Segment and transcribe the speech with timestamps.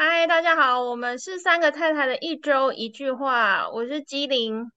[0.00, 4.70] 嗨，大家好，我们是三个太太的一周一句话，我是机灵，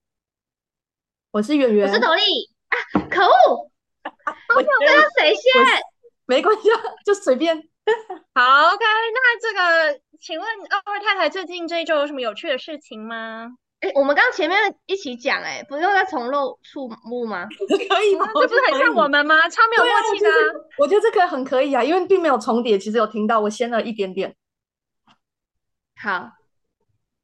[1.29, 2.21] 我是圆圆，我是斗笠
[2.69, 3.05] 啊！
[3.07, 3.69] 可恶，
[4.55, 5.63] 我这要谁先？
[6.25, 7.55] 没关系，啊，就随便。
[8.33, 8.41] 好
[8.73, 9.53] ，OK，那这
[9.93, 13.51] 个，请问二位太太最近这一周有什么有趣的事情吗？
[13.81, 17.45] 哎，我们刚前面一起讲，哎，不用再重露触目吗？
[17.87, 18.25] 可以吗？
[18.33, 19.47] 这不是很像我们吗？
[19.49, 20.29] 超没有默契的。
[20.79, 24.35] 我觉得这个很可以啊，因为并没有重叠，其实有听到我先了一点点。
[26.01, 26.31] 好，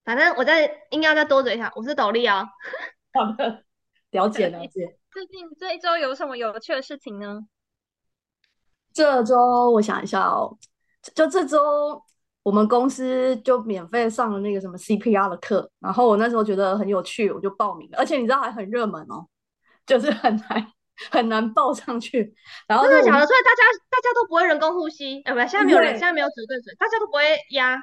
[0.06, 2.48] 反正我再应该再多嘴一下，我是斗笠哦。
[3.12, 3.64] 好的，
[4.12, 5.00] 了解了解。
[5.12, 7.40] 最近这一周有什么有趣的事情呢？
[8.94, 10.56] 这周我想一下哦，
[11.16, 12.00] 就这周
[12.44, 17.98] 我们公司就免费上了那个什么 CPR 的课，然后我那时候觉得很有趣，我就报名了。
[17.98, 19.26] 而且你知道还很热门哦，
[19.88, 20.72] 就是很难
[21.10, 22.36] 很难报上去。
[22.68, 23.26] 然后真的假的？
[23.26, 25.20] 所以大家大家都不会人工呼吸？
[25.24, 27.76] 哎，不，现在没有人，现在没有嘴对嘴，大家都不会压。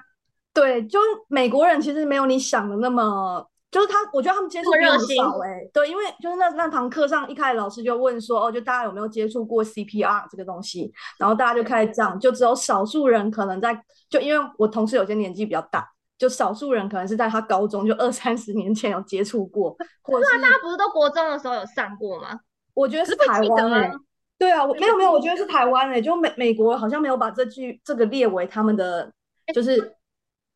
[0.54, 5.68] 对，就美国人其实没有你想的那么，就是他，我觉得他们接触比较少哎。
[5.72, 10.92] 对，因为就是那那堂课上一开始老师就问说，哦，就大家有没有接触过 CPR 这个东西？
[11.18, 13.76] 然后大家就开始讲，就只有少数人可能在，
[14.08, 15.84] 就因为我同事有些年纪比较大，
[16.16, 22.38] 就少数人可能是在他高中就二三十年前有接触过，或者是大家不是都国中的时候有上过吗？
[22.74, 23.92] 我觉得是台湾哎，
[24.38, 29.10] 对啊，我没有没有，我觉得是台湾哎，就美美国好像没有把这句这个列为他们的，
[29.52, 29.96] 就是。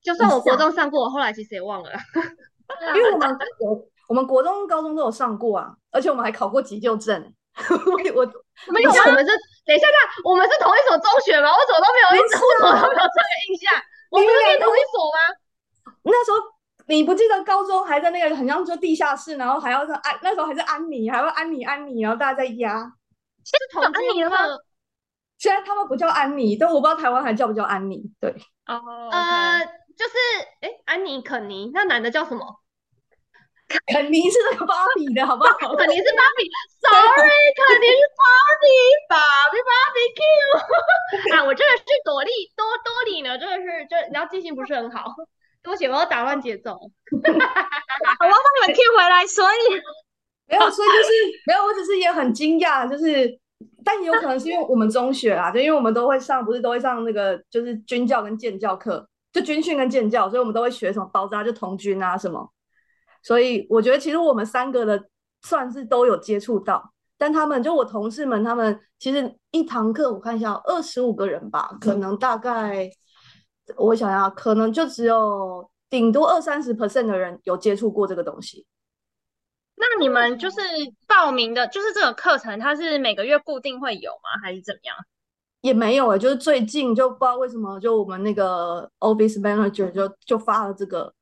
[0.09, 1.91] 就算我国中上过，我后来其实也忘了，
[2.97, 7.15] 因为我们我我们国中、高中都有上过啊，而且我们还考过急救证。
[7.69, 9.33] 我没有，我们是
[9.67, 11.51] 等一下，看我们是同一所中学吗？
[11.51, 13.69] 我怎么都没有一直，我怎么都没有这个印象？
[14.11, 15.19] 我们是同一所吗？
[16.05, 16.39] 那时候
[16.87, 22.81] 你不记得高中还在那个很像就地下室，然后还要是安那时候还是安妮，还要安妮安妮，然后大家在压，
[23.45, 24.37] 是同安妮了吗？
[25.37, 28.03] 现在他们不叫安妮，但我不知道台湾还叫不叫安妮。
[28.21, 28.31] 对，
[28.67, 29.78] 哦，呃。
[29.99, 30.15] 就是
[30.61, 32.47] 哎，安妮肯尼，那男的叫什么？
[33.93, 35.53] 肯尼是那个芭比的好不好？
[35.77, 36.49] 肯尼是芭比
[36.81, 38.25] ，Sorry， 肯尼是芭
[38.63, 38.67] 比，
[39.11, 39.19] 芭
[39.51, 41.37] 比芭比 Q。
[41.37, 45.13] 啊，我这个是朵莉多多莉呢，这个是就然后记性不是很好，
[45.63, 46.71] 对不起，我要打乱节奏。
[46.73, 49.75] 我要把你们 Q 回来，所以
[50.47, 51.11] 没有，所以就是
[51.47, 53.39] 没有，我只是也很惊讶，就是
[53.85, 59.07] 但也有可能是因为我们中学啊，就因为我们都会上，不是都会上那个就是军教跟建教课。
[59.33, 62.53] 就军训跟建教，所以我们都会学什么包扎，就童军啊什么。
[63.23, 65.09] 所以我觉得其实我们三个的
[65.43, 72.89] 算是都有接触到，但他们就我同事们，他们其实一堂课我看一下，二十五个人吧，可能大概
[73.77, 78.67] 我想要可能就只有顶多二三十 percent 的人有接触过这个东西。
[79.75, 80.59] 那你们就是
[81.07, 84.41] 报名的，就是这个课程，它是每个月固定会有吗？
[84.43, 84.97] 还是怎么样？
[85.61, 91.13] 也没有哎，就是最近就不知道为什么，就我们那个 office manager 就就发了这个，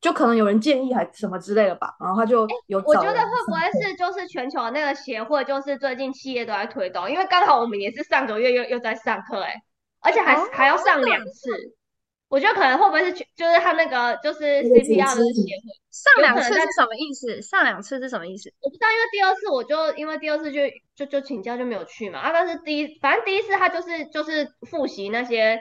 [0.00, 2.82] 就可能有人建议还什么之类的吧，然后他就有。
[2.84, 9.54] 我觉得会不会是就是全球那个协会，就是最近企业都在推动，因为刚好我们也是上个月又又在上课哎，
[10.00, 11.74] 而且还还要上两次。
[12.28, 17.40] 我觉得可能会不会是就是他那个就是 CPR 的协会上两次是什么意思？
[17.40, 18.52] 上两次是什么意思？
[18.60, 20.60] 我不知道，因为第二次我就因为第二次就
[20.94, 22.30] 就就请假就没有去嘛啊！
[22.32, 25.60] 但是第一反正第一次他就是就是复习那些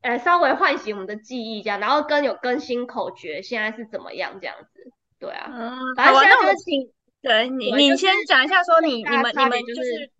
[0.00, 4.90] 呃稍微唤醒我们的记忆这样，然后跟有更新口诀现在是怎么样这样子？
[5.20, 5.50] 对啊，
[5.94, 10.10] 反正现在就是请对你你先讲一下说你你们你们就是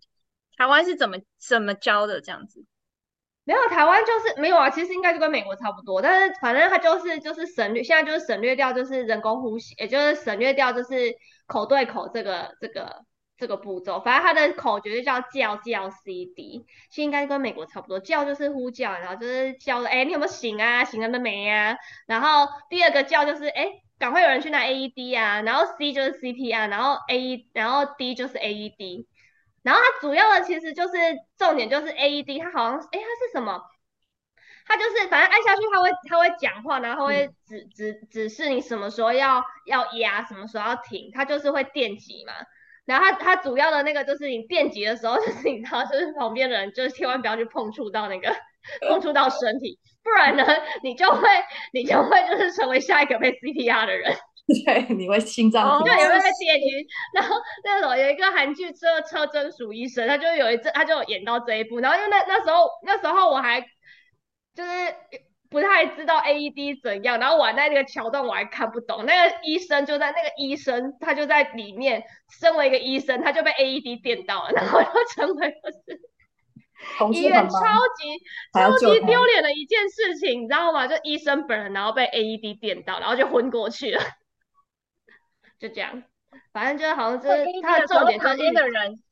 [0.56, 2.62] 台湾是怎么怎么教的这样子。
[3.48, 11.16] 没有台湾就是没有啊，其实应该就跟美国差不多，但是反正它就是就是省略，现在就是省略掉就是人工呼吸，也就是省略掉就是
[11.46, 13.06] 口对口这个这个
[13.38, 21.74] 这个步骤，反正它的口诀就叫叫叫 C D，其实应该跟美国差不多，叫就是呼叫，然后就是叫哎你有没有醒啊，醒了没啊，
[22.06, 28.68] 然后第二个叫就是哎赶快有人去拿 A E D 啊，然后 C 就是 C P R，然后 A 然后 D 就是 A E
[28.68, 29.06] D。
[29.62, 30.94] 然后它主要的其实就是
[31.36, 33.60] 重点就是 AED，它好像哎它是什么？
[34.66, 42.32] 它就是反正按下去它会它会讲话，然后会指指指示你什么时候要要压，什么时候要停，它就是会电击嘛。
[42.84, 48.34] 然后它它主要的那个就是你电击的时候， 就是你知道就是旁边的人就是千万不要去碰触到那个
[48.88, 50.44] 碰触到身体，不然呢
[50.82, 51.28] 你就会
[51.72, 54.14] 你就会就是成为下一个被 CPR 的人。
[54.64, 56.86] 对，你会心脏对，有没有在电击？
[57.12, 61.80] 然后那时候有一个韩剧《车车真属医生》，他就有一次他就演到这一部。
[61.80, 63.60] 然后因为那那时候那时候我还
[64.54, 64.70] 就是
[65.50, 69.04] 不太知道 AED 怎样，然后我在那个桥段我还看不懂。
[69.04, 72.02] 那个医生就在那个医生他就在里面，
[72.40, 76.00] 身为一个医生他就被 AED 电到了，然后就成为就是
[76.96, 78.18] 同医院超级
[78.52, 80.86] 超级丢脸的一件事情，你知道吗？
[80.86, 84.00] 就医生本人然后被 AED 电到，然后就昏过去了，
[85.58, 86.02] 就这样。
[86.52, 89.02] 反正就是好像就在是他的的时候重点就旁边是的人，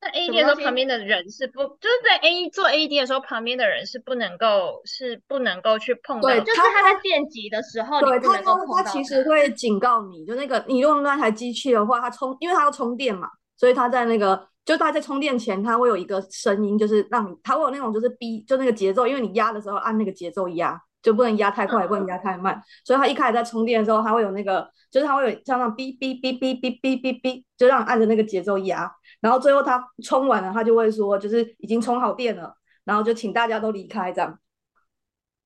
[0.00, 6.40] 在 AED 么的时候旁边的人是不，就是在 A 做 AED 的时候，旁边的人是不能够是不能够去碰到对。
[6.40, 32.54] 就是他他在电击的时候，对他不能够他他碰到其实会警告你，就那个你用那台机器的话，它充，因为它要充电嘛，所以它在那个就它在充电前，它会有一个声音，就是让你它会有那种就是逼，就那个节奏，因为你压的时候按那个节奏压，就不能压太快，也不能压太慢，所以它一开始在充电的时候，它会有那个，就是它会有像那种哔哔哔哔哔哔哔哔，就让按着那个节奏压，然后最后它充完了，它就会说就是已经充好电了，
[32.84, 34.38] 然后就请大家都离开这样。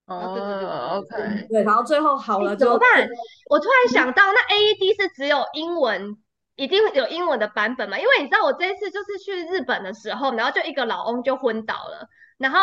[0.07, 0.35] 哦
[1.09, 3.09] 对对对然后最后好了之后，怎么办？
[3.49, 6.19] 我突然想到，那 AED 是只有英文，
[6.57, 7.99] 一定有英文的版本嘛？
[7.99, 12.07] 因为你知道，我这一次就是去日本的时候，然后就一个老翁就昏倒了，
[12.37, 12.59] 然后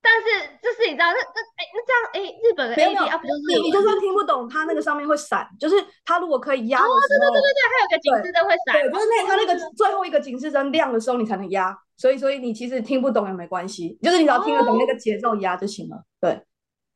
[0.00, 0.26] 但是
[0.62, 5.74] 就是你知道，那那哎那这样哎，日本的没有没有 AED 啊不就是你你就算听不懂，它那个上面会闪，就是
[6.04, 11.76] 它如果可以压的哦，时候，对对对对对，还有个警示灯会闪，对，就是那它那个最后一个警示灯亮的时候，你才能压。
[11.96, 16.00] 所以所以你其实听不懂也没关系，就是你只要听得懂那个节奏压就行了。
[16.20, 16.30] 对，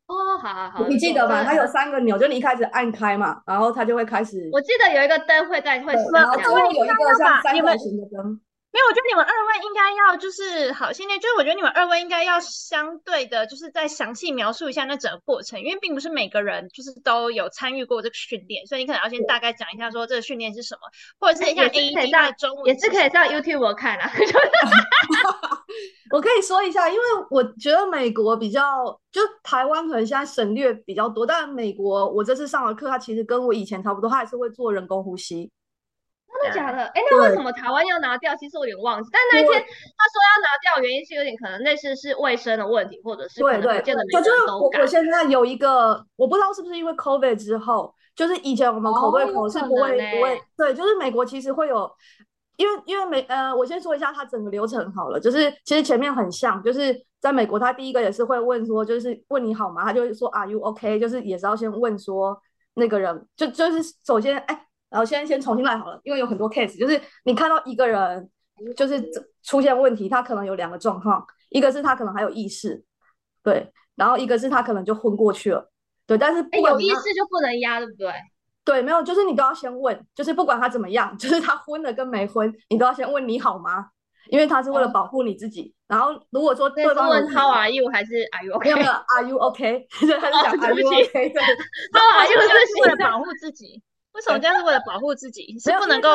[0.07, 1.43] 哦，好好好，你记得吧？
[1.43, 8.41] 它有三个钮，就你一开始按开嘛，然后它就会开始，我记得有一个灯会在会然后最后有一个像三角形的灯。
[8.73, 20.81] 没有，我觉得你们二位应该要就是好，现在就是我觉得你们二位应该要相对的，就是再详细描述一下那整个过程，因为并不是每个人就是都有参与过这个训练，所以你可能要先大概讲一下说这个训练是什么，
[21.21, 24.11] 或者是像也是可以 AED 上它的中文也是可以什么上 YouTube 我看啊，
[26.11, 35.51] 我可以说一下，因为我觉得美国比较，就台湾可能现在省略比较多，但美国我这次上的课，它其实跟我以前差不多，它还是会做人工呼吸。
[36.41, 36.85] 真的假的？
[36.85, 38.35] 哎，那为什么台湾要拿掉？
[38.37, 39.09] 其实我有点忘记。
[39.13, 44.87] 但那一天他说要拿掉，原因是有点可能类似是卫生的问题，或者是可对对，就就是我我。
[44.93, 51.91] 现在有一个，我不知道是不是因为 COVID 之后，就是以前我们口对口是不会、能不会欸，对，就是美国其实会有，
[52.57, 59.85] 因为因为美呃，我先说一下它整个流程好了，就是其实前面很像，就是在美国，他第一个也是会问说，就是问你好吗？
[59.85, 60.99] 他就会说 Are you OK？
[60.99, 62.39] 就是也是要先问说
[62.75, 68.31] 那个人，就就是首先哎，然后先先重新来好了，因为有很多 case，就是你看到一个人
[68.77, 72.85] 就是这出现问题，他可能有两个状况，一个是他可能还有意识，
[73.43, 75.71] 对，然后一个是他可能就昏过去了，
[76.07, 78.13] 对，但是哎，不管怎么样有意识就不能压，对不对？
[78.65, 83.89] 对，没有，就是你都要先问，就是不管他怎么样， 就是他昏了跟没昏，你都要先问你好吗？
[84.31, 85.75] 因为他是为了哦保护你自己。
[85.89, 88.83] 然后如果说对方有意 How are you 还是 Are you 没有 OK？
[88.83, 89.87] 没有， Are you OK？
[90.01, 91.13] 对，他是讲 Are 不 you 起 OK？
[91.13, 93.83] 对 you 什么是是为了保护自己？
[94.15, 95.59] 为什么这样是为了保护自己？
[95.59, 96.09] 是不能够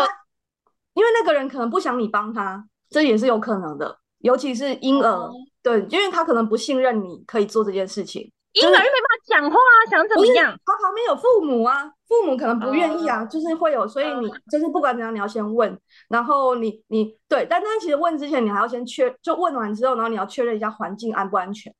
[0.93, 8.31] 因为那个人可能不想你帮他，这也是有可能的，尤其是婴儿，哦对，因为他可能不信任你可以做这件事情。
[8.53, 10.51] 婴儿又没办法讲话啊，想怎么样？
[10.65, 15.79] 他旁边有父母啊，父母可能不愿意啊，哦就是会有，所以你嗯就是不管怎样，你要先问，
[16.09, 21.71] 然后你你对，但但其实问之前你还要先确，就问完之后，然后你要确认一下环境安不安全，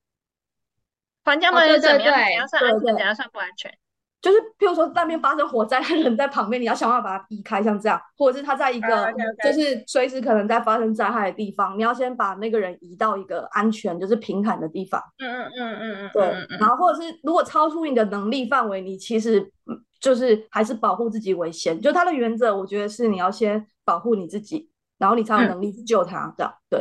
[1.23, 1.79] 环境怎么样？
[1.81, 2.93] 怎样算安全？
[2.93, 3.75] 怎样算不安全？
[4.19, 15.01] 就是譬如说那边发生火灾，人在旁边，你要想办法把它避开，像这样，或者是他在一个就是随时可能在发生灾害的地方，你要先把那个人移到一个安全，就是平坦的地方。
[15.19, 21.79] 嗯嗯嗯嗯嗯对，然后或者是如果超出你的能力范围，你其实嗯就是还是保护自己为先。
[21.79, 26.33] 就他的原则，我觉得是你要先保护你自己，然后你才有嗯能力去救他。
[26.35, 26.79] 这样对，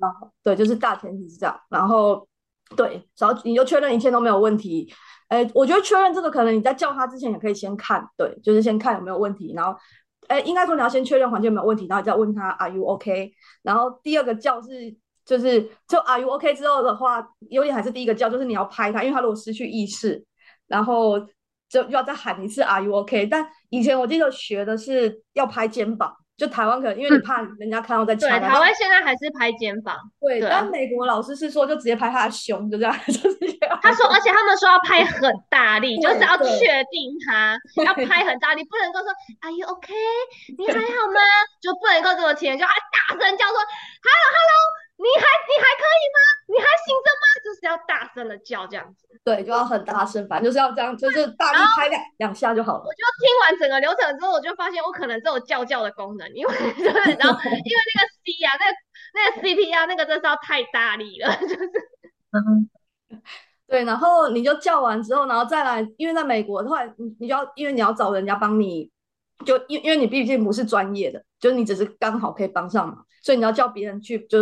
[0.00, 1.58] 然后对，就是大前提是这样。
[1.70, 2.26] 然后
[2.76, 4.92] 对，然后你就确认一切都没有问题。
[5.28, 9.78] 哎，我觉得确认这个可能你在叫他之前也可以先看，对，就是先看有没有问题，然后。
[10.28, 13.32] 哎，应该说你要先确认环境有没有问题，然后你再问他 Are you OK？
[13.62, 14.68] 然后第二个叫是
[15.24, 20.24] 就是就 Are you OK 之后的话，有点还是第一个叫，就是你要拍他，因为他如果失去意识，
[20.66, 21.20] 然后
[21.68, 23.26] 就又要再喊一次 Are you OK？
[23.26, 29.96] 但以前我记得学的是要拍肩膀，就台湾可能因为你怕人家看到再对，掐他，台湾现在还是拍肩膀。
[30.20, 33.78] 对，但美国老师是说就直接拍他的胸，就这样， 就是这样。
[33.82, 39.08] 他说，而且他们说要拍很大力，就是要确定他，要拍很大力，不能够说
[39.40, 39.94] Are you OK？
[40.58, 41.20] 你还好吗？
[41.62, 43.56] 就不能够这么轻，就还大声叫说
[44.04, 44.52] Hello Hello，
[44.98, 46.18] 你还你还可以吗？
[46.48, 47.24] 你还行着吗？
[47.44, 49.06] 就是要大声的叫这样子。
[49.22, 52.92] 对，就要很大声，反正就是要这样，就是大力拍两两下就好了我。
[52.92, 58.72] 就听完整个流程之后，我就发现我可能只有叫叫的功能，因为就是然后因为那个 C 啊，那个
[59.14, 61.56] 那个 CPR 那个真是要太大力了，就是
[62.32, 62.70] 嗯
[63.68, 68.88] 对，然后你就叫完之后，然后再来，因为在美国的话，你你就要，因为你要找人家帮你
[69.44, 74.38] 就因因为你毕竟不是专业的，就是你只是刚好可以帮上忙，所以你要叫别人去，就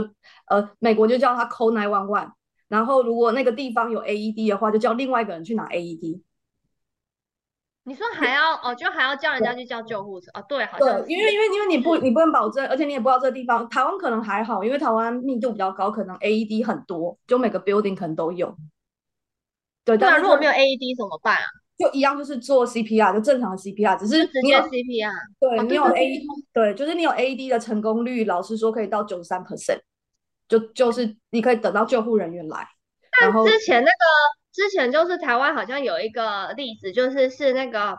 [0.48, 2.30] 呃美国就叫他 call nine one one，
[2.68, 6.20] 然后如果那个地方有 AED 的话，就叫另外一个人去拿 AED。
[7.86, 10.40] 你说还要哦，就还要叫人家去叫救护车啊？
[10.42, 18.56] 对，好像，因为因为因为你不你不能保证，而且你也不知道这个地方，台湾可能还好，因为台湾密度比较高，可能 AED 很多，就每个 building 可能都有。
[19.84, 21.44] 对，对啊，但是就如果没有 AED 怎么办啊？
[21.76, 25.12] 就一样，就是做 CPR，就正常的 CPR，只是直接你有 CPR。
[25.40, 26.20] 对你有 A
[26.52, 29.80] 对，就是你有 AED 的成功率，老师说可以到九十三 percent，
[30.48, 32.68] 就就是你可以等到救护人员来，
[33.20, 34.04] 但之前那个
[34.52, 37.98] 之前就是台湾好像有一个例子，就是是那个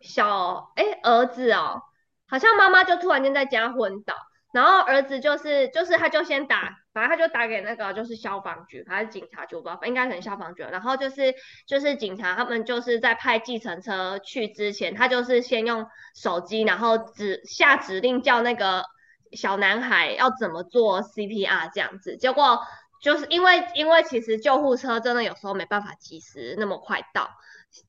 [0.00, 1.82] 小哎儿子哦，
[2.26, 4.14] 好像妈妈就突然间在家昏倒，
[4.54, 11.34] 然后儿子就是就是他就先打，反正他就打给那个就是消防局还是警察局，我不知道，应该可能消防局，然后就是
[11.66, 18.84] 就是警察他们就是在派计程车去之前，他就是先用手机，然后指下指令叫那个
[19.32, 22.60] 小男孩要怎么做 CPR 这样子，结果。
[23.02, 27.28] 就是因为因为其实救护车真的有时候没办法及时那么快到，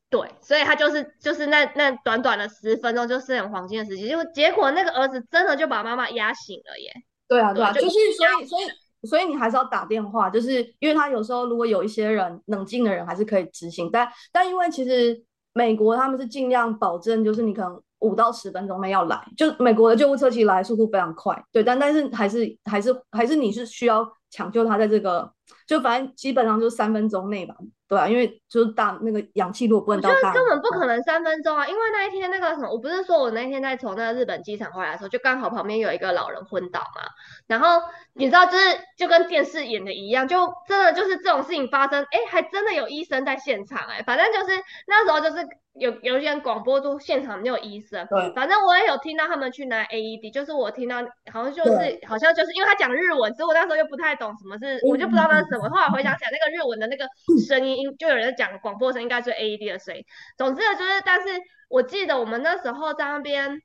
[0.10, 6.92] 对，所以他就是就是那那短短的十分钟就是很黄金的时间，就结果那个儿子真的就把妈妈压醒了耶。
[7.30, 8.66] 对啊，对啊，就是所以所以
[9.06, 25.32] 所以你还是要打电话，就是因为他有时候如果有一些人冷静的人还是可以执行，但但因为其实美国他们是尽量保证，就是你可能五到十分钟内要来，就美国的救护车其实来速度非常快，对，但但是还是还是还是你是需要抢救他在这个，
[25.66, 27.56] 就反正基本上就是三分钟内吧，
[27.88, 37.04] 对啊，因为就是大那个氧气如果不能到大，根本不可能三分钟啊，因为那一天那个什么，我不是说我那天在从那个日本机场回来的时候，就刚好旁边有一个老人昏倒嘛，
[37.46, 37.80] 然后
[38.13, 55.67] 你知道，就是就跟电视演的一样，就真的就是这种事情发生，哎，还真的有医生在现场，哎，反正就是那时候就是有有些人广播都现场没有医生，对反正我也有听到他们去拿 AED，就是我听到好像就是好像就是因为他讲日文，所以我那时候又不太懂什么是，我就不知道那是什么。
[55.70, 57.05] 后来回想起来，那个日文的那个
[57.46, 60.03] 声音，就有人讲广播声，应该是 AED 的声音。
[60.38, 61.27] 总之呢，就是，但是
[61.67, 63.60] 我记得我们那时候在那边，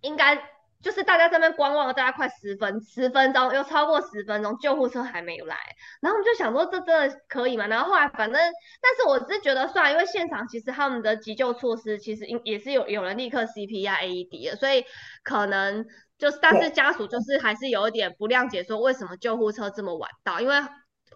[0.00, 0.34] 应该
[0.82, 5.56] 就是大家在那边观望了大概快十分十分钟，又超过十分钟，救护车还没有来。
[6.00, 7.66] 然后我们就想说，这真的可以吗？
[7.68, 8.40] 然后后来反正，
[8.80, 14.84] 但是我是觉得算了，因为现场其实他们的急救措施其实应也是有有人立刻 CPR AED 的，所以
[15.22, 15.86] 可能
[16.18, 20.40] 就是，但是家属就是还是有一点不谅解，说为什么救护车这么晚到？
[20.40, 20.56] 因为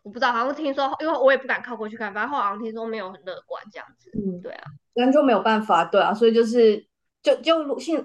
[0.02, 4.10] 我不知道，好像听说，因为我也不敢靠过去看，反正后来好像听说没有很乐观这样子。
[4.14, 6.86] 嗯，对啊，人就没有办法，对啊，所以就是
[7.20, 8.00] 就就幸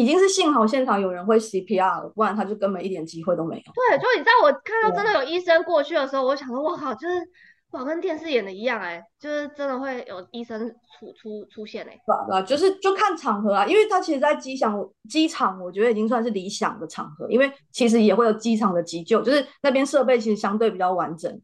[0.00, 3.62] 已经是幸好现场有人会 CPR 了，不然他就根本一点机会都没有。
[3.72, 7.28] 对，就你知道我看到真的有医生过去的时候，我想说，我靠，就是
[7.72, 21.40] 哇，跟电视演的一样哎、就是真的会有医生出出出现哎、对啊，对啊，就是就看场合啊，因为他其实，在机场机场，我觉得已经算是理想的场合，因为其实也会有机场的急救，就是那边设备其实相对比较完整。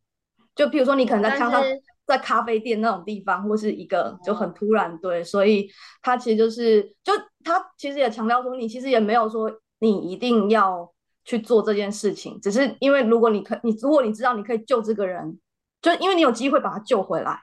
[0.57, 5.69] 就比如说你可能在但看到是在咖啡店那种地方，或是一个就很突然，对，所以
[6.03, 7.13] 他其实就是就
[7.47, 10.93] 他其实也强调说，你其实也没有说你一定要
[11.25, 15.39] 去做这件事情，只是因为如果你可你如果你知道你可以救这个人，
[15.81, 17.41] 就因为你有机会把他救回来。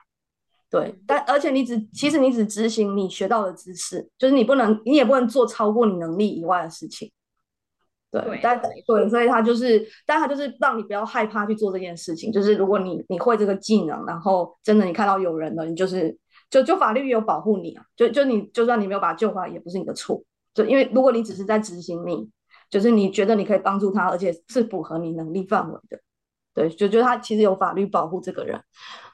[0.70, 7.10] 对，但而且你只其实你只执行你学到的知识，就是你不能，你也不能做超过你能力以外的事情。
[8.10, 12.32] 对，对但对，所以他就是，但他就是让你不要害怕去做这件事情。
[12.32, 16.16] 就是如果你你会这个技能，然后真的你看到有人了，你就是
[16.50, 20.22] 就就法律也有保护你啊，就就你就算你没有把他救回来，也不是你的错。
[20.52, 22.28] 就因为如果你只是在执行你，
[22.70, 25.98] 就是你觉得你可以帮助他，而且是符合你能力范围的，
[26.54, 28.60] 对，就觉得他其实有法律保护这个人。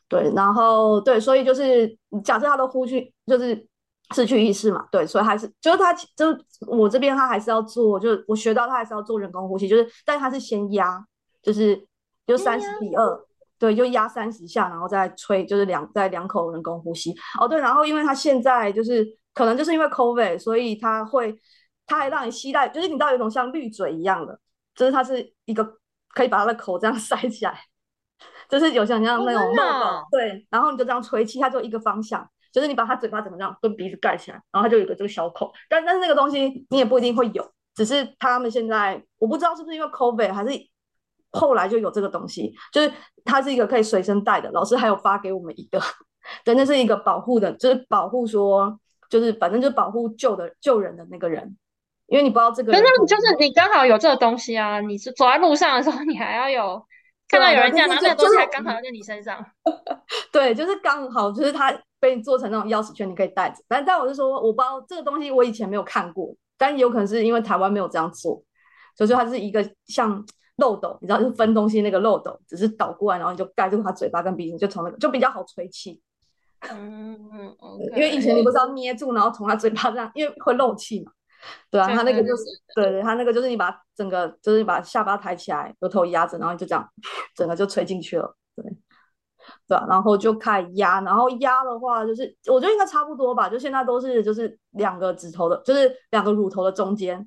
[0.08, 3.66] 对，然后对，所以就是假设他都呼吸就是
[4.12, 11.02] 失去意识嘛，对，所以还是就是他就是我这边他还是要做，就是我学到他还是要做人工呼吸，就是但是他是先压，
[11.42, 11.86] 就是
[12.26, 13.24] 就三十比二，
[13.60, 17.14] 对，就压三十下，然后再吹，就是两在两口人工呼吸。
[17.38, 21.38] 哦，对，然后因为他现在就是可能就是因为 COVID，所以他会
[21.86, 24.40] 他还让你吸带，就是你知道有一种像滤嘴一样的，
[24.74, 25.76] 就是它是一个
[26.14, 27.60] 可以把他的口这样 塞起来。
[28.48, 40.50] 就是有像像那种漏斗哦对，然后你就这样吹气，它就一个方向，就是你把它嘴巴怎么样跟鼻子盖起来，然后它就有个这个小口，但但是那个东西你也不一定会有，只是他们现在我不知道是不是因为 COVID 还是
[41.32, 42.92] 后来就有这个东西，就是
[43.24, 45.80] 它是一个可以随身带的，老师还有发给我们一个，
[46.44, 51.56] 对，那是一个保护的，就是保护说就是反正就保护救的救人的那个人，
[52.06, 56.84] 因为你不知道这个人可是就是你刚好有这个东西啊，你是走在路上的时候，你还要有
[57.28, 59.44] 看到有人这样，然后那个东西还刚好在你身上。
[60.32, 63.56] 对，就是刚好就是它被做成那种钥匙圈，你可以带着。
[63.68, 68.42] 但但我是说，我不知道这个东西我以前没有看过，但也有可能是因为台湾没有这样做，
[68.96, 70.24] 所以说它是一个像
[70.60, 76.00] 漏斗，你知道，就是分东西那个漏斗，只是倒过来，然后你就盖住他嘴巴跟鼻子，就从那个就比较好吹气。
[76.70, 77.18] 嗯
[77.96, 81.10] 因为以前你不是要捏住，然后从他嘴巴这样，因为会漏气嘛。
[81.70, 86.86] 对啊，对它那个就是对对，他那个就是你把整个就是你把下巴抬起来，额头压着，然后你就这样
[87.34, 88.36] 整个就吹进去了。
[88.54, 88.64] 对。
[89.66, 97.26] 对啊，然后就开始压，然后压的话就是我觉得应该差不多吧，就现在都是就是两个指头的，就是两个乳头的中间，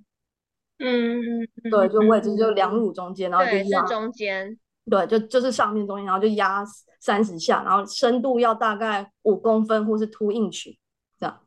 [0.84, 4.58] 嗯嗯嗯，对，就嗯位置就两乳中间，然后就压，中间。
[4.90, 6.62] 对，就就是上面中间，然后就压
[7.00, 10.76] 三十下，然后深度要大概五公分或是 two inch
[11.18, 11.40] 这样。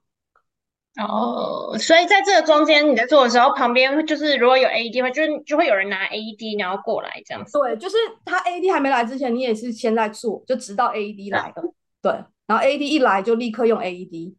[1.06, 7.58] 哦，所以在这个中间你在做的时候，旁边就是如果有 AED 会，就是就会有人拿 AED 然后过来这样子。
[7.58, 12.12] 对，就是他 AED 还没来之前，你也是先在做，就直到 AED 来了，对，
[12.46, 14.34] 然后 AED 一来就立刻用 AED。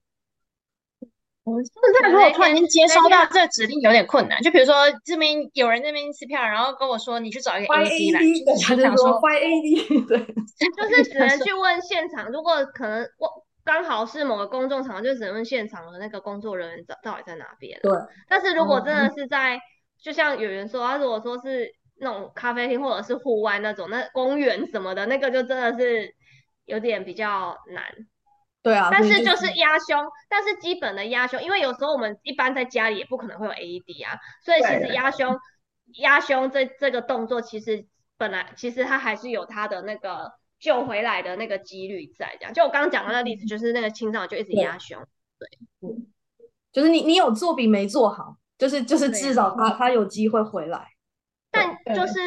[1.62, 4.74] 现在如果突然间接收到这个指令有点困难，就比如说
[5.06, 10.18] 这边有人那边撕票，然后跟我说你去找一个 Fire AED 来就是他就说想说 Fire AED，对，
[10.75, 13.30] 就是只能去问现场，如果可能我
[13.63, 17.80] 刚好是某个公众场合，就只能问现场的那个工作人员到到底在哪边。
[17.82, 17.92] 对，
[18.30, 19.60] 但是如果真的是在，
[20.01, 26.13] 就像有人说，他如果说是那种咖啡厅或者是户外那种，那公园什么的，那个就真的是
[26.66, 27.84] 有点比较难。
[28.67, 29.97] 对啊，但是就是压胸，
[30.27, 35.38] 但是基本的压胸，因为有时候我们一般在家里也不可能会有 AED 啊，所以其实对压胸
[36.00, 37.86] 压胸这这个动作，其实
[38.17, 42.36] 本来其实它还是有它的那个救回来的那个几率在。
[42.39, 44.62] 这样，就我刚刚讲的那个例子，就是那个青少年就一直对。
[44.62, 45.01] 压胸，
[46.74, 50.88] 就是你你有做比没做好，就是就是至少他他有机会回来。
[51.50, 52.19] 但就是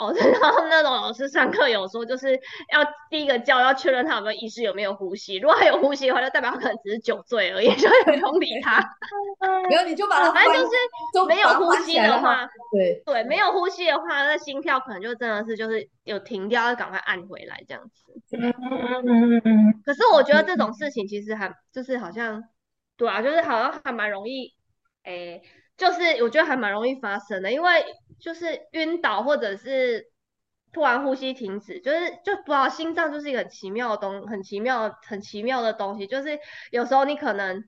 [0.00, 2.32] 哦， 然后那种老师上课有说，就是
[2.72, 5.36] 要第一个叫要确认他有没有意识，有没有呼吸。
[5.36, 8.80] 如果他有呼吸的话，就代表他可能只是酒醉而已， 就不用理他。
[9.68, 10.72] 没有你就把他，反正就是
[11.12, 18.36] 就没有呼吸的话，对对，没有呼吸的话，那心跳可能就真的是就是有停掉，要赶快按回来这样子。
[18.36, 22.42] 嗯嗯嗯嗯可是我觉得这种事情其实还就是好像，
[22.96, 24.54] 对啊，就是好像还蛮容易，
[25.04, 25.42] 诶，
[25.76, 27.84] 就是我觉得还蛮容易发生的，因为
[28.20, 30.10] 就是晕倒或者是
[30.72, 36.38] 突然呼吸停止，就是就不知道心脏就是一个很奇妙的东，很奇妙很奇妙的东西，就是
[36.70, 37.64] 有时候你可能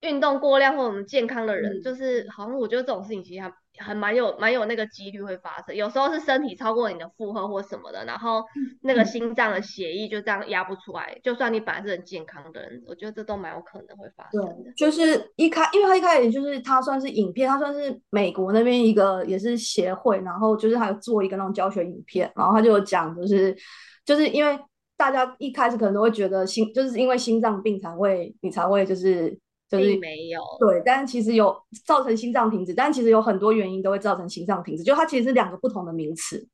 [0.00, 1.82] 运动过量或者我们健康的人，嗯。
[1.82, 5.74] 就是好像我觉得这种事情其实还还蛮有蛮有那个几率会发生。
[5.74, 8.44] 有时候是身体超过你的负荷或什么的，然后
[8.82, 11.18] 那个心脏的血液就这样压不出来。
[11.22, 14.62] 就算你本来是很健康的人，我觉得这都蛮有可能会发生的。
[14.62, 23.56] 对，就是一开，因为他一开始就是他算是影片，他算是美国那边一个也是协会，然后就是他有做一个那种教学影片，然后他就有讲，就是
[24.04, 24.58] 就是因为
[24.96, 29.36] 大家一开始可能都会觉得心，就是因为心脏病才会你才会就是
[29.78, 36.48] 就是没有，对，但是其实有造成心脏停止，但其实有很多原因都会造成心脏停止，就它其实是两个不同的名词，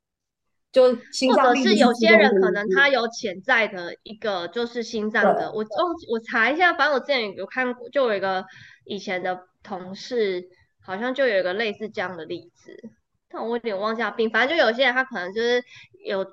[0.73, 8.45] 就心或者脏是有些人可能他有潜在的一个就是心脏的，我我哦我查一下，反正我之前有看过，就有一个
[8.85, 10.49] 以前的同事，
[10.81, 12.91] 好像就有一个类似这样的例子，
[13.33, 15.63] 但我有点忘记他病，反正就有些人他可能就是
[16.05, 16.27] 有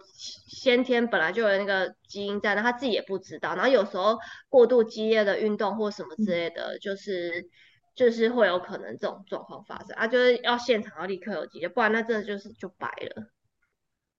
[0.48, 4.18] 先天本来就有那个基因在，那他自己也不知道，然后有时候
[4.50, 7.48] 过度激烈的运动或什么之类的，就是
[7.96, 13.28] 就是会有可能这种状况发生啊，就是要现场要立刻有急救，不然那真的就是就白了。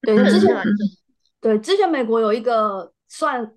[0.02, 0.56] 对，之前
[1.40, 3.52] 对，之前美国有一个算，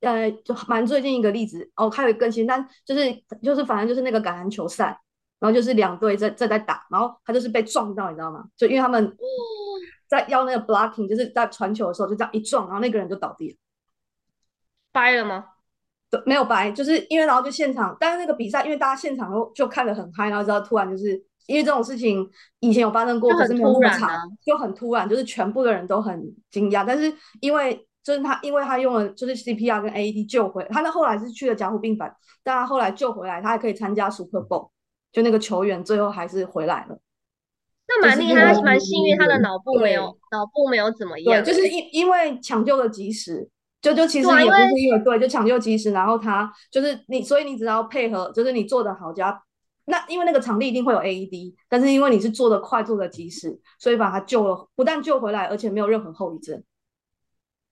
[0.00, 4.98] 呃，就蛮最近一个例子哦，还有更新，但就是就是反正就是那个橄榄球赛，
[5.40, 8.44] 然后就是两队在在在打，然后他就是被撞到，你知道吗？
[8.56, 9.16] 就因为他们
[10.06, 13.56] 在要那个 blocking，就是在传球的时候就这样一撞，然后那个人就倒地了，
[14.92, 15.46] 掰了吗？
[16.10, 21.12] 对，没有掰，就是因为然后就现场，但是那个比赛因为大家现场都就看得很嗨，然后知道突然就是
[21.46, 26.84] 因为这种事情以前有发生过，可是没有那么长突然啊，就很突然，就是全部的人都很惊讶。
[26.84, 34.70] 但是因为就是他，因为他用了就是 CPR 跟 AED 救回他，那后来是去了甲骨病房，但他后来救回来，他还可以参加 Super Bowl，
[35.12, 36.98] 就那个球员最后还是回来了。
[37.88, 41.44] 那蛮厉害，蛮幸运，他的脑部没有对脑部没有怎么对，样。
[41.44, 43.48] 就是因因为抢救的及时，
[43.82, 49.42] 就就其实也不是因为对，就抢救及时，然后他就是你，所以你只要配合，就是你做的好加。
[49.86, 56.62] 那因为那个场地一定会有 AED，但是因为你是做的快、做的及时，所以把他救了，不但救回来，而且没有任何后遗症。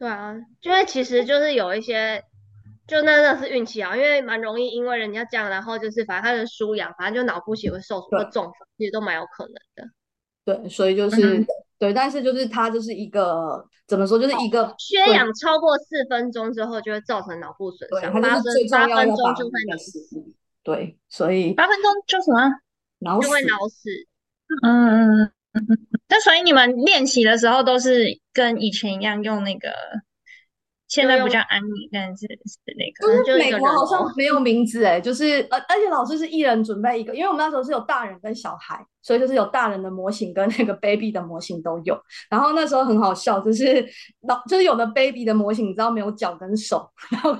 [0.01, 2.24] 对啊，因为其实就是有一些，
[2.88, 9.90] 就那那是运气啊，因为蛮容易因为人家这样，然后就是反正他的输氧，反正就脑部血会受损或对中风，其实都蛮有可能的。
[10.44, 11.46] 对，所以就是、嗯
[11.79, 20.01] 对，但是就是它就是一个怎么说，就是一个缺氧超过四分钟之后就会造成脑部损，伤，它就是八分八分钟就会脑死，
[20.62, 23.20] 对，所以八分钟就什么？
[23.22, 23.90] 就会脑死。
[24.62, 25.88] 嗯嗯嗯嗯嗯。
[26.09, 29.68] 那所以你们练习的时候都是跟以前一样用那个，
[30.88, 33.22] 现在不叫安妮，但是是那个。
[33.22, 41.96] 就是美国好像没有名字哎，就是而而且老师是一人准备一个，因为我们那时候是有大人跟小孩，所以就是有大人的模型跟那个 baby 的模型都有。
[42.31, 43.87] 然后那时候很好笑，就是
[44.22, 47.35] 老就是有的 baby 的模型你知道没有脚跟手，然后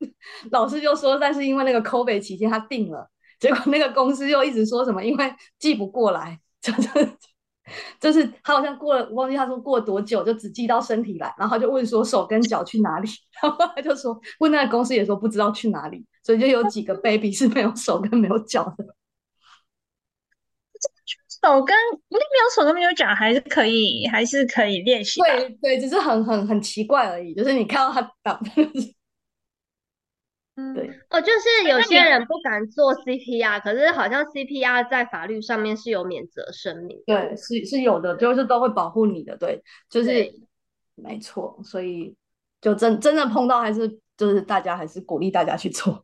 [0.50, 3.06] 老师就说，但是因为那个 COVID 期间他定了，
[3.38, 6.88] 结果那个公司又一直说什么因为寄不过来，就是。
[8.00, 13.08] 就是他好像过了，我忘记他说过了多久，就只寄到身体来，然后他就问说手跟脚去哪里，
[13.42, 18.84] 然后他就说问那个公司也说不知道去哪里，所以就有几个 baby 是没有手跟没有脚的。
[21.42, 21.76] 手跟
[22.08, 25.26] 那没有手跟没有脚还是可以，还是可以练习吧。
[25.36, 28.72] 对对，只是很很很奇怪而已，就是你看到他挡，嗯
[30.74, 37.02] 对哦，就是有些人不敢做 CPR，可是好像 CPR 在法律上面是有免责声明。
[37.06, 40.32] 对是是有的，就是都会保护你的，对，就是
[40.94, 42.16] 没错，所以
[42.60, 46.02] 就真真的碰到还是就是大家还是鼓励大家去做。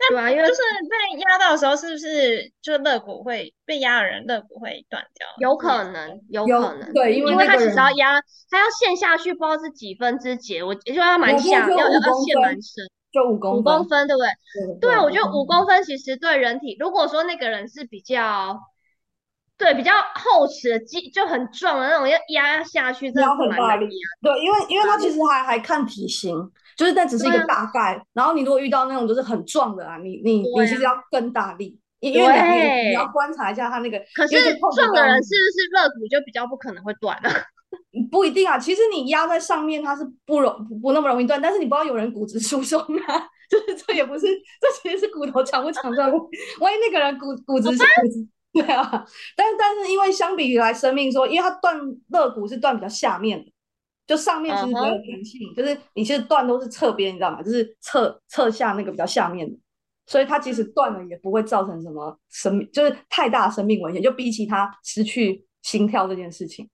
[0.08, 5.26] 对啊，因为就是被压到的时候，是不是就肋骨会被压的人肋骨会断掉？
[5.38, 14.78] 有可能，有有可能，对因为因为他其那个人实要压，他要陷下去，不知道是几分之几，我就要蛮我觉得下，就五要要陷蛮深，就五公五公分，对不对？
[14.80, 18.58] 对啊，我觉得五公分其实对人体，如果说那个人是比较，
[19.58, 23.88] 对比较厚实的肌，就很壮的那种，要压下去，真的压是很大力。
[24.22, 26.34] 对，因为因为他其实还还看体型，
[26.76, 28.00] 就是那只是一个大概。
[28.12, 34.34] 然后你如果遇到那种就是很壮的啊，你你啊你其实要更大力，因因为你你要观察一下他那个，可是
[34.76, 37.30] 壮的人是不是肋骨就比较不可能会断啊？
[38.10, 38.58] 不一定啊。
[38.58, 44.26] 其实你压在上面，它是不容不不那么容易断，但是你不知道有人骨质疏松啊， 就是这也不是，
[44.60, 46.10] 这其实是骨头强不强壮。
[46.60, 48.28] 万一那个人骨骨质是骨质。
[48.52, 49.06] 对啊，
[49.36, 51.78] 但但是因为相比于来生命说，因为它断
[52.08, 53.52] 肋骨是断比较下面的，
[54.08, 57.40] 就上面其实比较有嗯弹性，就是你其实断都是侧边，你知道吗？
[57.42, 59.56] 就是侧侧下那个比较下面的，
[60.06, 66.68] 所以它即使断了也不会造成什么生命，就是太大的生命危险，就比起它失去心跳这件事情，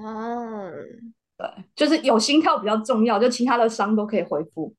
[0.00, 0.70] 哦，
[1.36, 4.74] 对，就是有心跳比较重要，就其他的伤都可以恢复。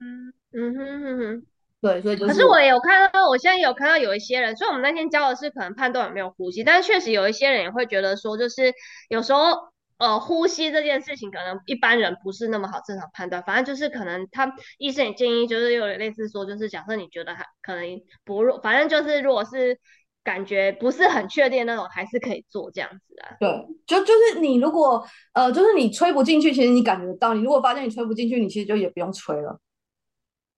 [0.00, 1.46] 嗯，嗯哼哼哼。
[1.80, 8.72] 对，所以就是可是我也有看到，我现在有看到有一些人，所以我们那天教的是可能判断有没有呼吸，但是确实有一些人也会觉得说，就是
[9.08, 9.50] 有时候
[9.98, 17.84] 呃呼吸这件事情，可能一般人不是那么好正常判断，反正就是可能他医生也建议，就是有点类似说，就是假设你觉得他可能
[18.24, 19.80] 不弱，反正就是如果是
[20.24, 23.36] 感觉不是很确定那种，还是可以做这样子啊。
[23.40, 27.34] 对，就就是你如果呃，就是你吹不进去，其实你感觉到。
[27.34, 29.58] 你如果发现你吹不进去，你其实就也不用吹了。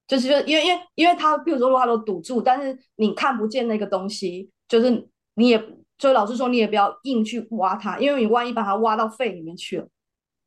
[0.07, 5.63] 就是就因为因为因为它，比如说如果它都堵住，但是你看不见那个东西，就是你也
[5.97, 9.89] 就老师说你也不要硬去挖它，因为你万一把它挖到肺里面去了，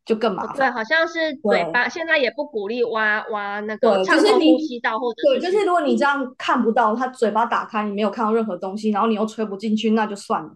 [0.07, 10.49] 就更麻烦对，好像是嘴巴，现在也不鼓励挖挖那个，畅通就是你呼吸道或者对，就是如果你这样看不到，他嘴巴打开，你没有看到任何东西，然后你又吹不进去，那就算了。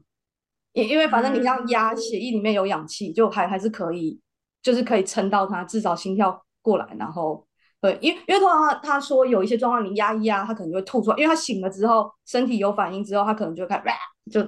[0.72, 4.18] 因因为反正你这样压，血液里面有氧气，就还还是可以，
[4.64, 7.46] 就是可以撑到它至少心跳过来，然后
[7.82, 13.84] 对，因为因为通常他他说有一些状况你压一压，他可能就会吐出来，因为他醒了之后身体有反应之后，他可能就会开始
[14.32, 14.42] 就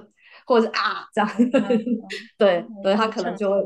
[0.44, 1.30] 或者是啊这样，
[2.38, 3.56] 对对，他可能就会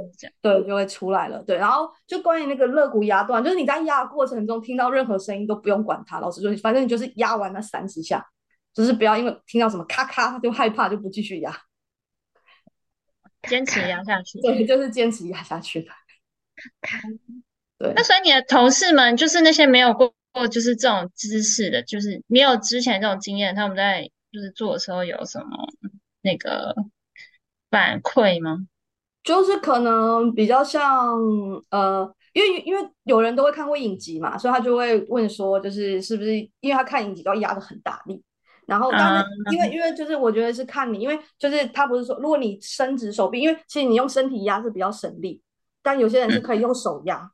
[0.41, 8.25] 对就会出来了，对，然后就关于那个肋骨压断，就是你在压的过程中听到任何声音都不用管它，老师就反正你就是压完那三十下，
[8.73, 11.53] 就是不要因为听到什么咔咔就害怕就不继续压，
[13.49, 14.41] 坚持压下去。
[14.41, 15.91] 对，就是坚持压下去的。
[17.79, 25.47] 对，那所以你的同事们，就是那些没有过过就是这种知识的，就是没有之前这种经验，他们在就是做的时候有什么
[26.29, 26.75] 那个
[27.71, 28.67] 反馈吗？
[29.25, 31.19] 就是可能比较像
[31.71, 38.23] 呃，因为因为有人都会看过影集嘛，所以他就会问说，就是是不是因为他看影集都要压的很大力，
[38.67, 45.43] 然后当然因为因为就是我觉得是看你，因为就是他不是说如果你伸直手臂，因为其实你用身体压是比较省力，
[45.83, 47.31] 但有些人是可以用手压。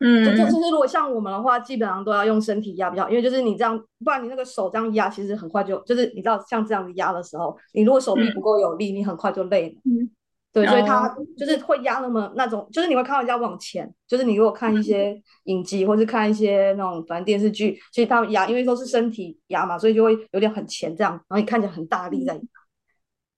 [0.00, 9.80] 嗯，就就就是如果像我们的话，基本上都要用身体压比较，因为就是你这样，不然你那个手这样压，其实很快就就是你知道像这样子压的时候，你如果手臂不够有力，你很快就累了。
[9.84, 10.08] 嗯，
[10.52, 22.40] 对，所以他哦就是会压那么那种，就是你会看到人家往前，就是你如果看一些影集或是看一些那种反正电视剧，其实他们压，因为都是身体压嘛，所以就会有点很前这样，然后你看起来很大力在压。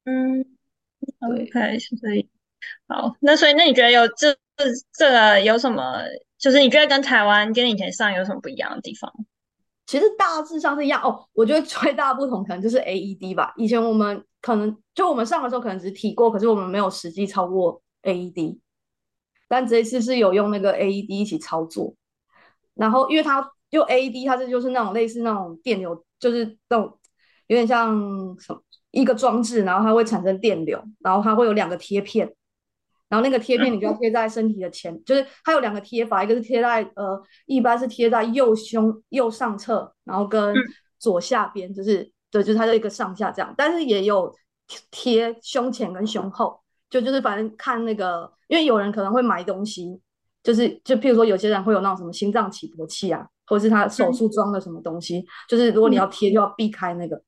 [0.05, 2.29] 嗯对，OK，所以
[2.87, 4.37] 好，那所以那你觉得有这
[4.93, 6.03] 这个有什么？
[6.41, 9.13] 就是你觉得跟台湾跟以前上有什么不一样的地方？
[9.87, 11.29] 其实大致上是一样哦。
[11.33, 13.53] 我觉得最大不同可能就是 AED 吧。
[13.57, 18.59] 以前我们可能就我们上的时候可能只提过，可是我们没有实际操过 AED。
[19.49, 21.95] 但这一次是有用那个 AED 一起操作。
[22.75, 26.99] 然后因为它用 AED，它这就是那种类似那种电流，就是那种
[27.49, 27.93] 有点像
[28.39, 32.33] 什么一个装置，然后它会产生电流，然后它会有两个贴片。
[33.11, 40.55] 然后那个贴片你就要贴在身体的前，就是它有两个贴法，一个是贴在呃，一般是贴在右胸右上侧，然后跟
[40.99, 43.53] 左下边，就是对，就是它的一个上下这样。
[43.59, 44.33] 但是也有
[44.93, 50.01] 贴胸前跟胸后，就就是反正看那个，因为有人可能会买东西，
[50.45, 57.21] 就是就譬如说有些人会有那种什么心脏起搏器啊，或者是他手术装的什么东西，就是如果你要贴就要避开那个。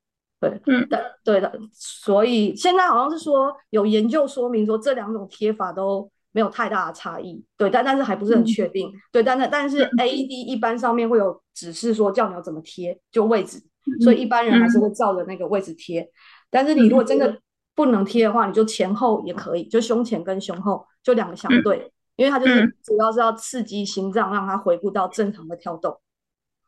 [0.42, 0.88] 对，嗯。
[0.88, 13.62] 的，对的，所以现在好像是说有研究说明说这两种贴法都没有太大的差异，对，但但是还不是很确定，对，但是但是 AED 一般上面会有指示说叫你要怎么贴，就位置，
[14.02, 16.10] 所以一般人还是会照着那个位置贴，
[16.50, 17.38] 但是你如果真的
[17.76, 25.96] 不能贴的话，你就前后也可以，就胸前跟胸后就两个相对，因为它就是主要是要刺激心脏，让它回复到正常的跳动，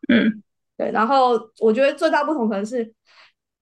[0.08, 0.44] 嗯，
[0.76, 2.94] 对，然后我觉得最大不同可能是。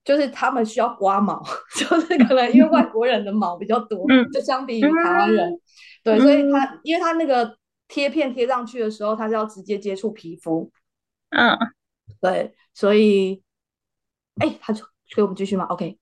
[0.05, 1.41] 就是他们需要刮毛，
[1.79, 5.61] 就是可能因为外国人的毛比较多，就相比于台湾人，
[6.03, 10.71] 对，所以他因为他那个贴片贴上去的时候，他是要直接接触皮肤，
[11.31, 11.57] 嗯，
[12.21, 13.43] 对，所以，
[14.41, 15.97] 哎，他就所以我们继续吗？OK，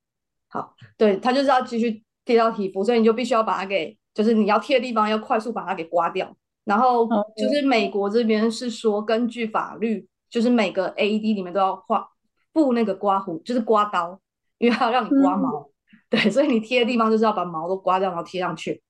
[0.49, 6.35] 好，对他就是要继续贴到皮肤，所以你就必须要把它给，就是你要贴的地方要快速把它给刮掉，
[6.65, 12.09] 然后就是美国这边是说根据法律，就是每个 AED 里面都要画。
[12.53, 14.21] 布那个刮胡就是刮刀，
[14.59, 15.71] 因为要让你刮毛，
[16.11, 18.83] 对，所以你贴的地方就是要把毛都刮掉，然后贴上去。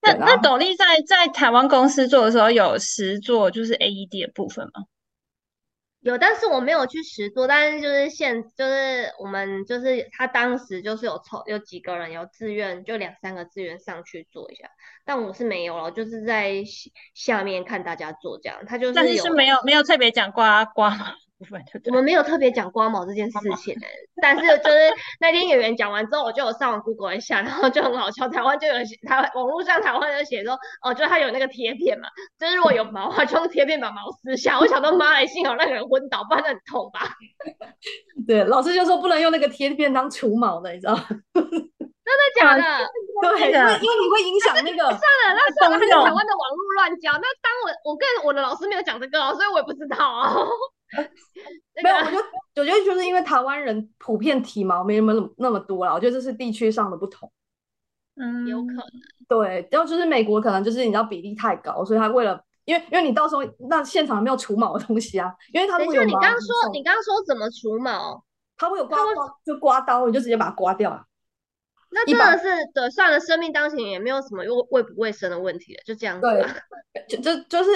[0.00, 4.84] 那那斗笠在在台湾公司做的时候有实做就是 AED 的部分吗？
[6.00, 14.68] 有，但是我没有去实做，但是就是现就是我们就是他当时就是有抽有几个人有自愿，就两三个自愿上去做一下，
[15.04, 16.64] 但我是没有了，就是在
[17.14, 21.12] 下面看大家做这样，他就是，但是是没有没有特别讲刮刮吗？
[21.86, 23.74] 我们没有特别讲刮毛这件事情，
[24.20, 28.74] 但是就是那天演员讲完之后，我就有上网 Google 一下，然后就很好笑，台湾就有
[29.08, 34.58] 台湾网络上台湾就写说，哦，就他有那个贴片嘛，就是如果有毛啊，就用贴片把毛撕下。
[34.58, 37.16] 我想到妈来，幸好那个人昏倒，不然很痛吧。
[38.26, 41.04] 对，老师就说不能用那个贴片当除毛的，你知道吗？
[41.34, 42.62] 真的假的？
[43.22, 44.78] 对，因为因为你会影响那个。
[44.90, 47.12] 算了，那算了，还是台湾的网络乱教。
[47.12, 50.36] 那当我我跟我的老师没有讲这个，所以我也不知道啊。
[51.82, 52.18] 没有，我就
[52.60, 57.30] 我觉得就是因为台湾人普遍体毛没那么那么多了，我觉得这是地区上的不同。
[58.16, 58.84] 嗯，有可能。
[59.26, 68.22] 对，然后就是美国可能就是你知道比例太高，所以他为了因为因为你到时候那现场没有除毛的东西啊，因为他如果有你刚刚说你刚刚说怎么除毛？
[68.58, 71.02] 他会有刮刮就刮刀，你就直接把它刮掉啊。
[71.90, 76.26] 那真的是对，算了，生命当前也没有什么卫卫不卫生的问题了，就这样子。
[76.92, 77.70] 对，就就就是。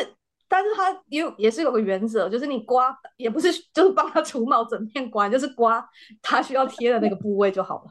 [0.49, 5.85] 但是它也也是有个原则，就是你刮也不是就是帮他除毛整片刮，就是刮
[6.23, 7.91] 他需要贴的那个部位就好了。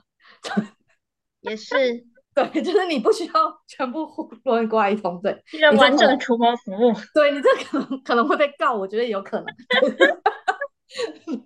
[1.41, 1.75] 也是，
[2.33, 3.33] 对，就是你不需要
[3.67, 4.07] 全部
[4.43, 5.37] 乱刮一通，对，
[5.77, 6.93] 完整的除毛服务。
[7.13, 9.45] 对你这可能可能会被告，我觉得有可能。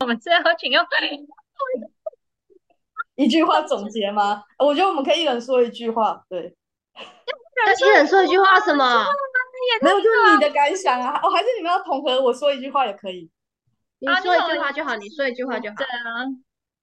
[0.00, 0.84] 我们最后请用
[3.16, 4.42] 一句话总结吗？
[4.58, 6.56] 我觉得我们可以一人说一句话，对。
[7.00, 9.04] 一人说一句话什么？
[9.82, 11.20] 没有，就是你的感想啊！
[11.22, 13.30] 哦，还是你们要统合，我说一句话也可以。
[13.98, 15.76] 你说一句话就好，你说一句话就好。
[15.76, 16.24] 对啊，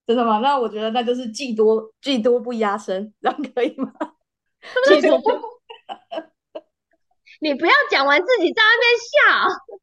[0.06, 0.38] 真的吗？
[0.38, 3.92] 那我觉得那就是技多技多不压身，这样可以吗？
[4.86, 5.30] 技多不，
[7.40, 9.08] 你不要讲完自己在那边笑。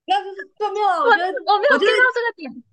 [0.06, 1.04] 那就是对没有啊？
[1.04, 2.64] 我觉得我没有听到这个点。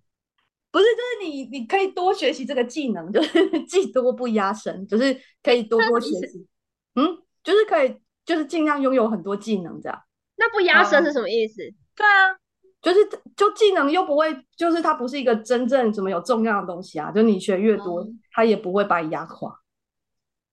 [0.71, 6.47] 不是，就是你你可以多学习这个技能，就是技多不压身，就是可以多多学习。
[6.95, 10.03] 嗯，就是可以，就是尽量拥有很多技能这样。
[10.37, 11.63] 那不压身是什么意思？
[11.95, 12.35] 对啊，
[12.81, 12.99] 就是
[13.37, 17.11] 就技能又不会，就是它不是一个真正怎么有重要的东西啊。
[17.11, 19.51] 就你学越多，它也不会把你压垮。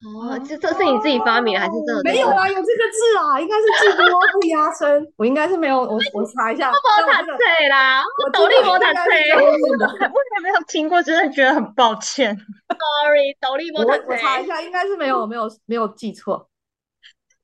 [0.01, 2.03] 哦，这这是你自己发明的还是真的？
[2.03, 5.13] 没有啊，有这个字啊，应该是技多不压身。
[5.17, 6.71] 我应该是没有，我我查一下。
[6.71, 7.31] 摩塔车
[7.69, 9.01] 啦，我斗笠摩塔车。
[9.35, 12.33] 我也没有听过，真的觉得很抱歉。
[12.69, 14.05] Sorry，斗笠摩塔车。
[14.07, 16.49] 我查一下，应该是没有，没有，没有记错。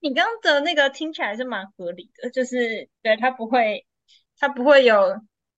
[0.06, 3.84] 你刚刚的那个听起来是蛮合理的，就是对他不会，
[4.40, 5.16] 他不会有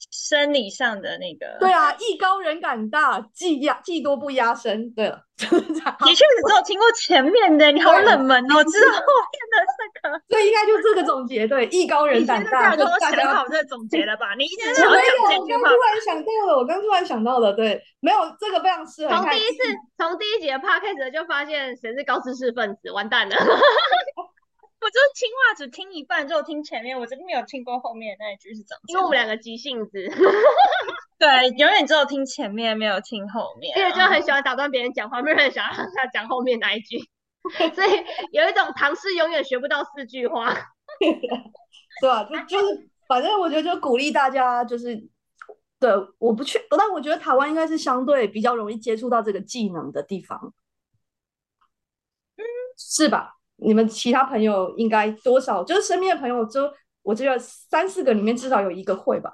[0.10, 1.58] 生理上的那个。
[1.60, 4.90] 对啊，艺高人胆大，技压技多不压身。
[4.92, 5.98] 对了，就是这样。
[6.00, 9.02] 的确，只有听过前面的，你好冷门哦， 知道后
[9.34, 10.22] 面的这个。
[10.30, 11.46] 对，应该就这个总结。
[11.46, 14.34] 对，艺高人胆大，就大家想好这个总结了吧？
[14.36, 15.64] 你一定没有，讲我这句话。
[15.64, 19.14] 刚突然想到了，我刚突然想到了，对，没有这个非常适合。
[19.14, 19.58] 从第一次，
[19.98, 23.36] 从第一节 podcast 就发现谁是高知识分子，完蛋了。
[24.80, 28.82] 我就是听话只听一半，就听前面，我真的没有听过后面那一句是怎么。
[28.88, 30.08] 因为我们两个急性子，
[31.18, 33.78] 对，永远只有听前面，没有听后面。
[33.78, 37.00] 因为就很喜欢打断别人讲话，没有人想让他讲后面那一句，
[37.74, 37.90] 所以
[38.32, 40.54] 有一种唐诗永远学不到四句话。
[42.00, 42.24] 对吧？
[42.26, 44.96] 就就是，反正我觉得就鼓励大家，就是
[45.80, 50.54] 对，我不去，但我觉得台湾应该是相对比较容易接触到这个技能的地方，
[52.38, 52.44] 嗯，
[52.78, 53.37] 是吧？
[53.60, 59.34] 你们其他朋友应该多少就是身边的朋友，就我觉得三四个里面至少有一个会吧，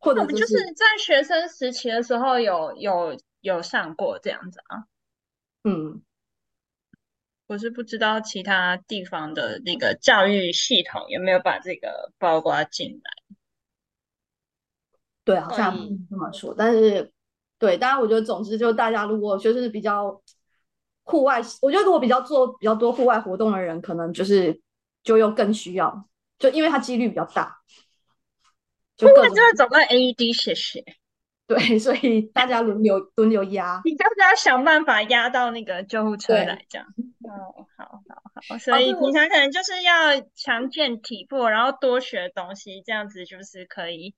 [0.00, 4.84] 或者就是在学生时期的时候有有有上过这样子啊。
[5.62, 6.02] 嗯，
[7.46, 13.36] 我是不知道其他地方的那个教育系统有没有把这个包括进来。
[15.22, 15.78] 对，好像
[16.10, 17.12] 这么说，但是
[17.60, 20.20] 对，当然我觉得总之就大家如果就是比较。
[21.04, 24.60] 户外，我觉得如果比较做比较多户外活动的人，可能就是
[25.02, 27.58] 就又更需要，就因为它几率比较大，
[28.96, 30.84] 就各就会走到 AED 谢谢。
[31.44, 36.86] 对，所以大家轮流轮流压，你大家想办法压到那个救护车来，这样。
[37.24, 44.14] 哦，好好好，所以平常可能就是要强健体魄，然后多学东西，这样子就是可以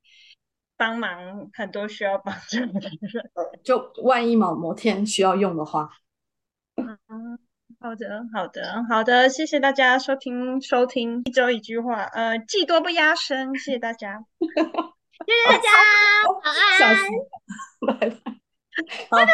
[0.77, 2.93] 帮忙很多需要帮助的人。
[3.65, 5.91] 就万一某某天需要用的话。
[6.77, 6.99] 嗯，
[7.81, 15.69] 好的，好的，好的，谢谢大家收听收听一周一句话，呃，技多不压身，谢谢大家， 谢谢大家，
[16.43, 16.55] 晚
[16.91, 16.99] 安，
[17.87, 18.17] 拜拜，
[19.11, 19.33] 拜拜。